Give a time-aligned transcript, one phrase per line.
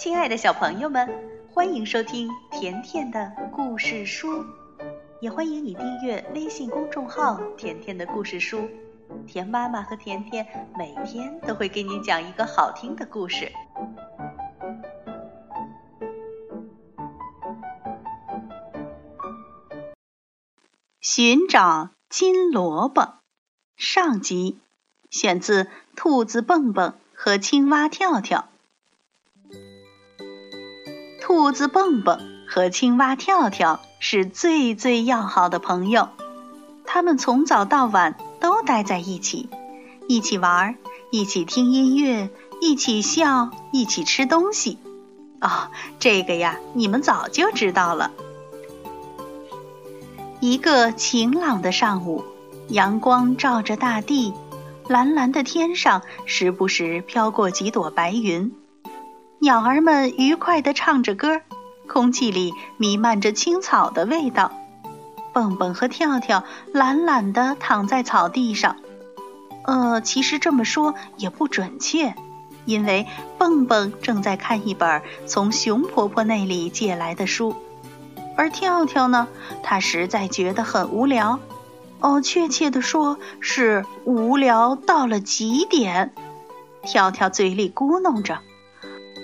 [0.00, 1.06] 亲爱的小朋友们，
[1.52, 4.46] 欢迎收听甜甜的故事书，
[5.20, 8.66] 也欢迎你订阅微信公众号“甜甜的故事书”。
[9.28, 13.52] 甜妈妈和甜甜每天都会给你讲一个好听的故事。
[21.02, 23.18] 寻找金萝卜，
[23.76, 24.60] 上集，
[25.10, 28.48] 选自《兔子蹦蹦和青蛙跳跳》。
[31.32, 36.08] 兔子蹦蹦和青蛙跳跳是最最要好的朋友，
[36.84, 39.48] 他们从早到晚都待在一起，
[40.08, 40.74] 一起玩，
[41.12, 42.30] 一起听音乐，
[42.60, 44.76] 一起笑，一起吃东西。
[45.40, 48.10] 哦，这个呀，你们早就知道了。
[50.40, 52.24] 一个晴朗的上午，
[52.70, 54.34] 阳光照着大地，
[54.88, 58.52] 蓝蓝的天上时不时飘过几朵白云。
[59.42, 61.40] 鸟儿们愉快地唱着歌，
[61.88, 64.52] 空气里弥漫着青草的味道。
[65.32, 68.76] 蹦蹦和跳跳懒懒地躺在草地上。
[69.64, 72.14] 呃，其实这么说也不准确，
[72.66, 73.06] 因为
[73.38, 77.54] 蹦蹦正在看一本从熊婆婆那里借来的书，
[78.36, 79.26] 而跳跳呢，
[79.62, 81.40] 他实在觉得很无聊。
[82.00, 86.12] 哦，确切地说是无聊到了极点。
[86.82, 88.40] 跳跳嘴里咕哝着。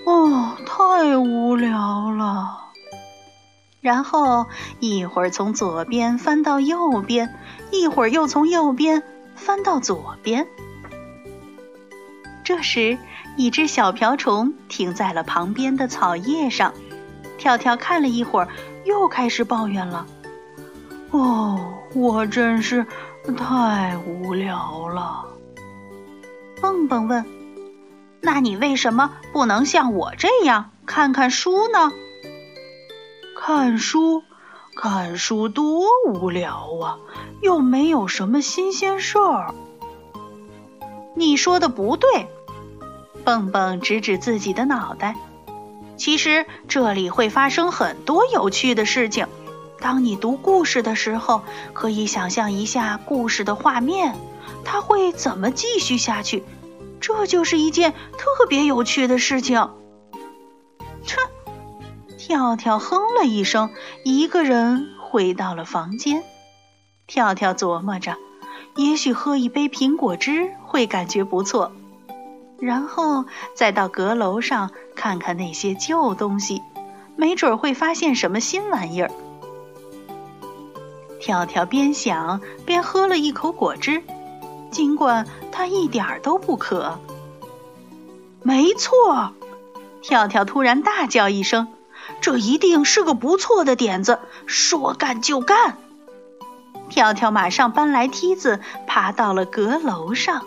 [0.07, 2.59] 哦，太无聊了。
[3.81, 4.47] 然后
[4.79, 7.35] 一会儿从左边翻到右边，
[7.73, 9.03] 一会儿又从右边
[9.35, 10.47] 翻到左边。
[12.45, 12.97] 这时，
[13.37, 16.73] 一只小瓢虫停在了旁边的草叶上。
[17.37, 18.49] 跳跳看了一会儿，
[18.85, 20.07] 又开始抱怨了
[21.11, 21.59] ：“哦，
[21.95, 22.87] 我真是
[23.37, 25.25] 太无聊了。”
[26.63, 27.36] 蹦蹦问。
[28.27, 31.93] 那你为什么不能像我这样看看书呢？
[33.39, 34.25] 看书，
[34.77, 36.99] 看书多无聊啊，
[37.41, 39.55] 又没有什么新鲜事儿。
[41.15, 42.27] 你说的不对，
[43.25, 45.15] 蹦蹦指指自己的脑袋。
[45.97, 49.29] 其实这里会发生很多有趣的事情。
[49.79, 51.43] 当你读故事的时候，
[51.73, 54.17] 可以想象一下故事的画面，
[54.65, 56.43] 它会怎么继续下去。
[57.07, 59.61] 这就是一件特别有趣的事情。
[59.61, 61.17] 哼，
[62.19, 63.71] 跳跳哼了一声，
[64.03, 66.25] 一个人回到了房间。
[67.07, 68.17] 跳跳琢磨着，
[68.75, 71.71] 也许喝一杯苹果汁会感觉不错，
[72.59, 73.25] 然后
[73.55, 76.61] 再到阁楼上看看那些旧东西，
[77.15, 79.13] 没准会发现什么新玩意儿。
[81.21, 84.03] 跳跳边想边喝了一口果汁。
[84.73, 85.25] 尽管
[85.57, 86.99] 他一点儿都不渴。
[88.43, 89.33] 没错，
[90.03, 91.69] 跳跳突然大叫一声
[92.21, 94.19] ：“这一定是个不错的点子！
[94.45, 95.79] 说干就干！”
[96.91, 100.45] 跳跳马上搬来梯子，爬到了阁楼上。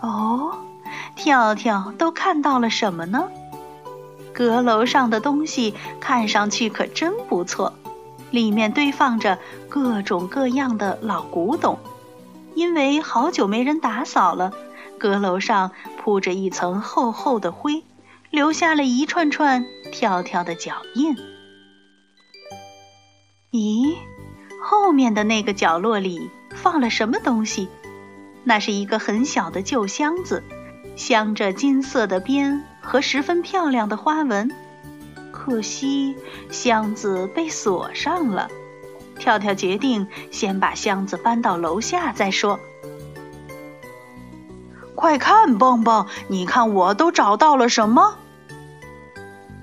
[0.00, 0.54] 哦，
[1.16, 3.28] 跳跳都看到了什么呢？
[4.32, 7.72] 阁楼上的东西看上去可真不错，
[8.30, 11.76] 里面堆放着各种各样的老古董。
[12.54, 14.52] 因为好久没人打扫了，
[14.98, 17.82] 阁楼上铺着一层厚厚的灰，
[18.30, 21.16] 留下了一串串跳跳的脚印。
[23.50, 23.96] 咦，
[24.62, 27.68] 后面的那个角落里放了什么东西？
[28.44, 30.42] 那是一个很小的旧箱子，
[30.96, 34.50] 镶着金色的边和十分漂亮的花纹。
[35.32, 36.14] 可惜
[36.50, 38.48] 箱子被锁上了。
[39.18, 42.60] 跳跳决定先把箱子搬到楼下再说。
[44.94, 48.16] 快看，蹦蹦，你看我都找到了什么？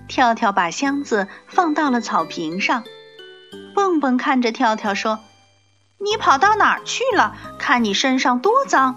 [0.07, 2.83] 跳跳把箱子放到了草坪上。
[3.73, 5.19] 蹦蹦看着跳跳说
[5.97, 7.35] ：“你跑到哪儿去了？
[7.57, 8.95] 看你身上多脏！”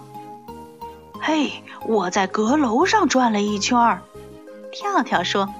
[1.21, 4.01] 嘿，我在阁楼上转了一圈儿。
[4.71, 5.53] 跳跳说，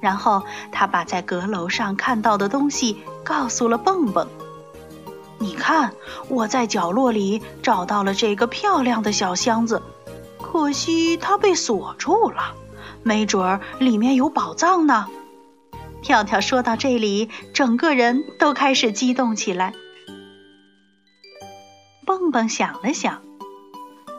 [0.00, 4.28] 然后他把在阁楼上看到的东西告诉了蹦蹦。
[5.38, 5.92] 你看，
[6.28, 9.82] 我在角落里找到了这个漂亮的小箱子，
[10.40, 12.54] 可惜它被锁住了，
[13.02, 15.06] 没准儿里面有宝藏呢。
[16.02, 19.74] 跳跳说到这里，整个人都开始激动起来。
[22.04, 23.22] 蹦蹦想了想，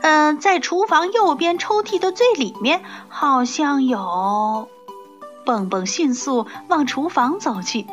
[0.01, 4.69] 嗯，在厨房右边抽屉的最里面好像有。
[5.45, 7.87] 蹦蹦迅速往厨房走去。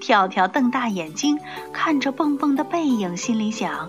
[0.00, 1.38] 跳跳瞪大眼睛
[1.72, 3.88] 看着蹦蹦的背影，心里想：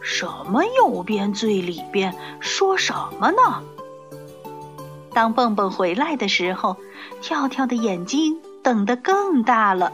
[0.00, 2.14] 什么右边最里边？
[2.40, 3.62] 说什么呢？
[5.12, 6.76] 当蹦蹦回来的时候，
[7.22, 9.92] 跳跳的眼睛瞪得更大了。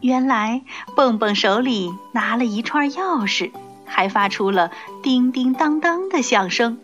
[0.00, 0.62] 原来
[0.94, 3.52] 蹦蹦手里拿了一串钥匙，
[3.86, 4.70] 还发出了
[5.02, 6.78] 叮叮当当的响声。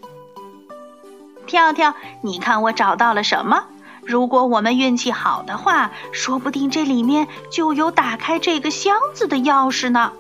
[1.47, 3.65] 跳跳，你看我找到了什么？
[4.05, 10.13] 如果我们运气好的话，说不定这里面就有打开这个箱子的钥匙呢。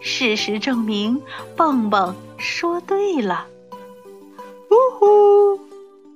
[0.00, 1.20] 事实证明，
[1.56, 3.46] 蹦蹦说对了。
[4.70, 5.60] 呜呼！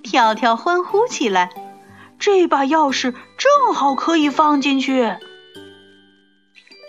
[0.02, 1.50] 跳跳欢呼起来，
[2.18, 5.16] 这把钥匙正好可以放进去。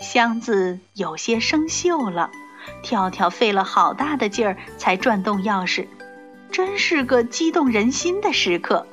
[0.00, 2.30] 箱子有些生锈了，
[2.82, 5.88] 跳跳费了好大的劲儿才转动钥匙，
[6.52, 8.86] 真是个激动人心的时刻。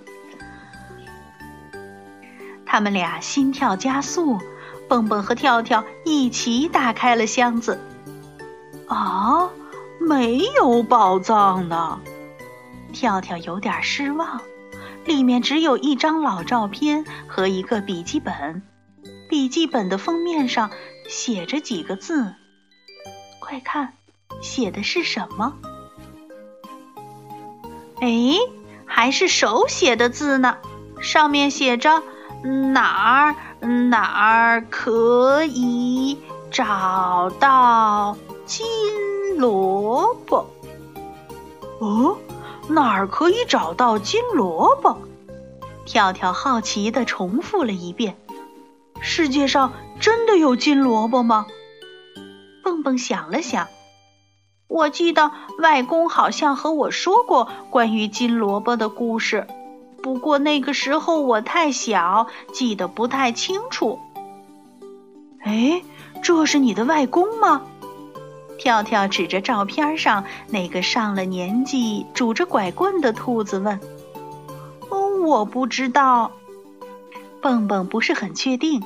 [2.71, 4.39] 他们俩心跳加速，
[4.87, 7.77] 蹦蹦和跳跳一起打开了箱子。
[8.87, 9.49] 啊，
[9.99, 11.99] 没有宝藏呢！
[12.93, 14.39] 跳跳有点失望，
[15.03, 18.61] 里面只有一张老照片和一个笔记本。
[19.27, 20.71] 笔记本的封面上
[21.09, 22.35] 写着几个字，
[23.41, 23.95] 快看，
[24.39, 25.57] 写的是什么？
[27.99, 28.07] 哎，
[28.85, 30.55] 还是手写的字呢，
[31.01, 32.01] 上面写着。
[32.43, 33.35] 哪儿
[33.87, 36.17] 哪儿可以
[36.49, 38.65] 找到金
[39.37, 40.47] 萝卜？
[41.79, 42.17] 哦，
[42.67, 44.97] 哪儿可以找到金萝卜？
[45.85, 48.17] 跳跳好奇地重复了一遍
[49.01, 51.45] ：“世界上真的有金萝卜吗？”
[52.63, 53.67] 蹦蹦想了想，
[54.67, 59.47] 我记得外公好像和我说过关于金萝卜的故事。
[60.01, 63.99] 不过那个时候我太小，记得不太清楚。
[65.43, 65.81] 哎，
[66.23, 67.61] 这是你的外公吗？
[68.57, 73.79] 跳跳指着照片上那个上了年纪、拄着拐棍的兔子问
[74.89, 76.31] ：“哦，我不知道。”
[77.41, 78.83] 蹦蹦不是很确定。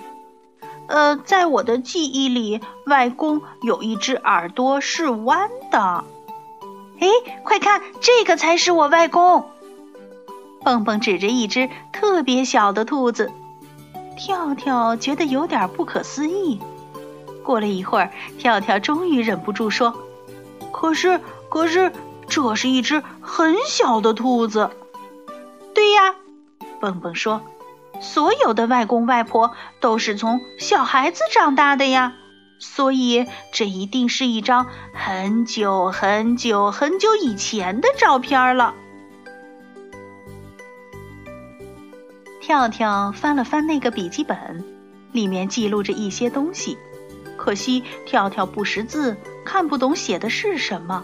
[0.88, 6.06] 呃，在我的记忆里，外公有一只耳朵是弯的。
[7.00, 7.08] 哎，
[7.44, 9.50] 快看，这个才是我外公。
[10.66, 13.32] 蹦蹦指着一只特别小的兔子，
[14.18, 16.60] 跳跳觉得有点不可思议。
[17.44, 19.94] 过了一会儿，跳跳终于忍不住说
[20.74, 21.92] ：“可是，可是，
[22.28, 24.72] 这是一只很小的兔子。
[25.76, 26.16] ”“对呀。”
[26.82, 27.44] 蹦蹦说
[28.02, 32.14] ，“所有的外公外婆都是从小孩子长大的呀，
[32.58, 34.66] 所以这一定是一张
[34.96, 38.74] 很久很久很久以前的照片了。”
[42.46, 44.64] 跳跳翻了翻那个笔记本，
[45.12, 46.78] 里面记录着一些东西。
[47.38, 51.04] 可惜跳跳不识字，看不懂写的是什么。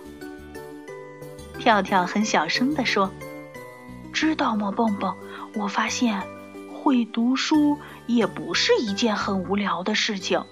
[1.57, 3.09] 跳跳很小声地说
[4.13, 5.15] ：“知道吗，蹦蹦？
[5.55, 6.21] 我发现
[6.79, 10.43] 会读书也不是一件很无聊的事情。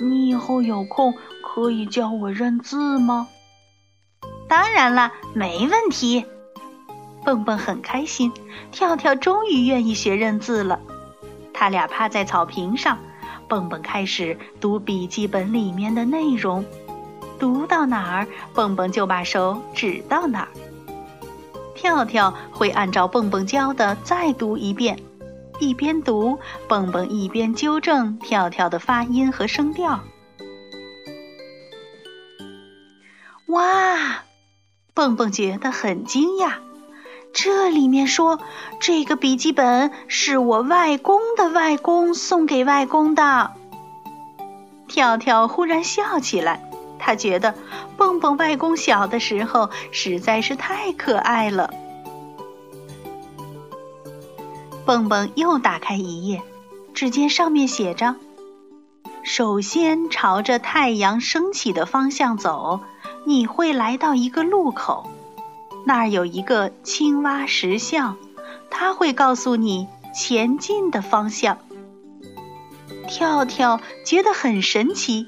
[0.00, 3.28] 你以后有空可以教我认字吗
[4.50, 6.26] ？”“当然了，没问题。”
[7.28, 8.32] 蹦蹦很开心，
[8.72, 10.80] 跳跳终于愿意学认字了。
[11.52, 12.98] 他俩趴在草坪上，
[13.46, 16.64] 蹦蹦开始读笔记本里面的内容，
[17.38, 20.48] 读到哪儿，蹦蹦就把手指到哪儿。
[21.74, 24.98] 跳跳会按照蹦蹦教的再读一遍，
[25.60, 30.00] 一边读，蹦蹦一边纠正跳跳的发音和声调。
[33.48, 34.24] 哇，
[34.94, 36.66] 蹦蹦觉得很惊讶。
[37.32, 38.40] 这里面说，
[38.80, 43.52] 这个笔记本是我外公的外公送给外公的。
[44.88, 46.68] 跳跳忽然笑起来，
[46.98, 47.54] 他觉得
[47.96, 51.72] 蹦蹦外公小的时候实在是太可爱了。
[54.84, 56.42] 蹦蹦又打开一页，
[56.94, 58.16] 只见上面写着
[59.22, 62.80] ：“首先朝着太阳升起的方向走，
[63.24, 65.10] 你会来到一个路口。”
[65.86, 68.16] 那儿有一个青蛙石像，
[68.70, 71.58] 它会告诉你前进的方向。
[73.08, 75.26] 跳跳觉得很神奇，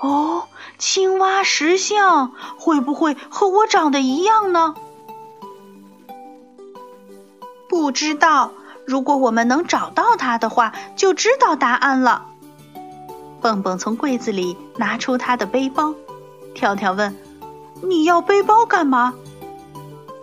[0.00, 0.44] 哦，
[0.78, 4.76] 青蛙石像会不会和我长得一样呢？
[7.68, 8.52] 不知道，
[8.86, 12.26] 如果我们能找到它的话，就知道答案了。
[13.40, 15.94] 蹦蹦从柜子里拿出他的背包，
[16.54, 17.14] 跳跳问
[17.82, 19.12] ：“你要背包干嘛？”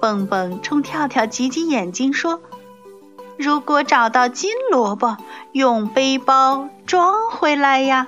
[0.01, 2.41] 蹦蹦冲跳跳挤挤眼睛说
[3.37, 5.15] ：“如果找到金萝卜，
[5.51, 8.07] 用背包装回来呀。”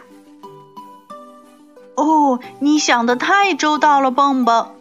[1.96, 4.72] 哦，你想的太周到了，蹦蹦。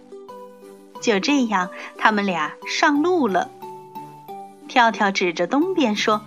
[1.03, 3.51] 就这样，他们俩上路了。
[4.67, 6.23] 跳跳指着东边说：“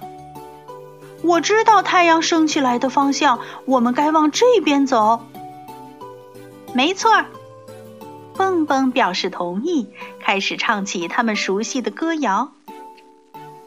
[1.24, 5.22] 我知道太阳升起来的方向，我们该往这边走。”
[6.76, 7.10] 没错，
[8.38, 9.90] 蹦蹦表示同意，
[10.20, 12.52] 开始唱起他们熟悉的歌谣。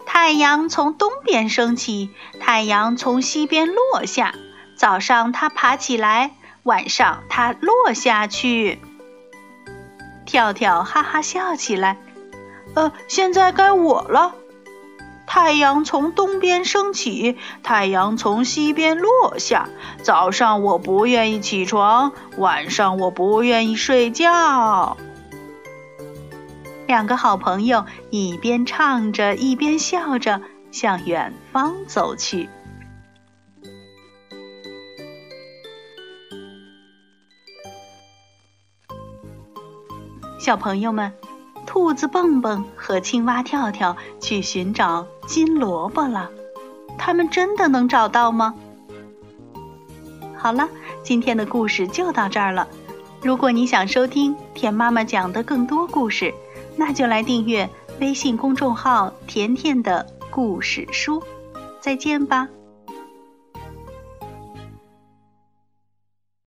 [0.07, 2.11] 太阳从东边升起，
[2.41, 4.35] 太阳从西边落下。
[4.77, 6.33] 早上它爬起来，
[6.63, 8.79] 晚上它落下去。
[10.25, 11.97] 跳跳哈哈笑起来。
[12.75, 14.35] 呃，现在该我了。
[15.29, 19.69] 太阳从东边升起，太阳从西边落下。
[20.03, 24.97] 早上我不愿意起床，晚上我不愿意睡觉。
[26.87, 30.41] 两个好朋友一边唱着，一边笑着
[30.73, 32.49] 向远方走去。
[40.41, 41.13] 小朋友们，
[41.69, 46.31] 兔子蹦蹦和青蛙跳跳去寻找金萝卜了，
[46.97, 48.55] 他们真的能找到吗？
[50.35, 50.67] 好了，
[51.03, 52.67] 今天的故事就到这儿了。
[53.21, 56.33] 如果你想收听田妈妈讲的更多故事，
[56.75, 57.69] 那就来订阅
[58.01, 61.23] 微信公众号“甜甜的故事书”，
[61.83, 62.49] 再见吧。